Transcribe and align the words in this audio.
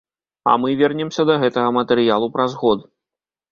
А 0.43 0.53
мы 0.63 0.69
вернемся 0.79 1.27
да 1.31 1.35
гэтага 1.45 1.69
матэрыялу 1.79 2.33
праз 2.39 2.59
год. 2.65 2.79